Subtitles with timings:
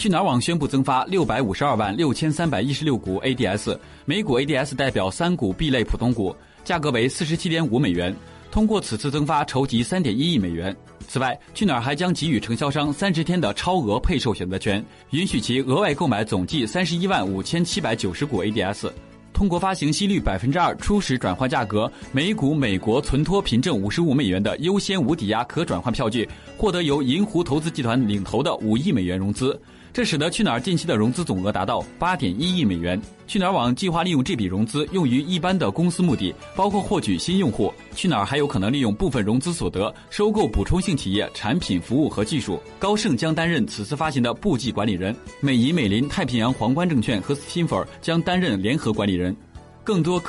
[0.00, 6.34] 去哪儿网宣布增发六百五十二万六千三百一十六股 ADS，每股 ADS 代表三股 B 类普通股，
[6.64, 8.16] 价格为四十七点五美元。
[8.50, 10.74] 通过此次增发筹集三点一亿美元。
[11.06, 18.90] 此外，去哪儿还将给予承销商三十天的超额配售选择权，允许其额外购买总计三十一万五千七百九十股 ADS。
[19.40, 26.28] 通过发行息率百分之二、初始转换价格每股美国存托凭证五十五美元的优先无抵押可转换票据，
[26.58, 29.58] 获得由银湖投资集团领投的五亿美元融资。
[29.94, 33.00] 这使得去哪儿近期的融资总额达到八点一亿美元。
[33.30, 37.72] 去哪儿网计划利用这笔融资用于一般的公司目的，包括获取新用户。
[37.94, 42.60] 去哪儿还有可能利用部分融资所得收购补充性企业产品、服务和技术。
[42.76, 49.36] 高盛将担任此次发行的部际管理人，美银美林、太平洋皇冠证券和 s t i n f o r 将担任联合管理人。
[49.84, 50.28] 更多科。